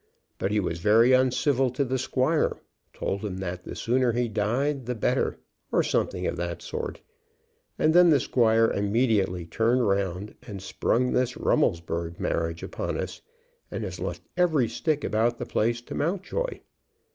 But 0.39 0.49
he 0.49 0.59
was 0.59 0.79
very 0.79 1.13
uncivil 1.13 1.69
to 1.73 1.85
the 1.85 1.99
squire, 1.99 2.57
told 2.91 3.23
him 3.23 3.37
that 3.37 3.65
the 3.65 3.75
sooner 3.75 4.13
he 4.13 4.27
died 4.27 4.87
the 4.87 4.95
better, 4.95 5.37
or 5.71 5.83
something 5.83 6.25
of 6.25 6.37
that 6.37 6.63
sort; 6.63 7.01
and 7.77 7.93
then 7.93 8.09
the 8.09 8.19
squire 8.19 8.71
immediately 8.71 9.45
turned 9.45 9.87
round 9.87 10.33
and 10.41 10.59
sprung 10.59 11.11
this 11.11 11.37
Rummelsburg 11.37 12.19
marriage 12.19 12.63
upon 12.63 12.97
us, 12.97 13.21
and 13.69 13.83
has 13.83 13.99
left 13.99 14.23
every 14.35 14.67
stick 14.67 15.03
about 15.03 15.37
the 15.37 15.45
place 15.45 15.81
to 15.81 15.93
Mountjoy. 15.93 16.61